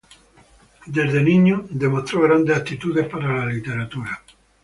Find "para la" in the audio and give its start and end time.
3.07-3.45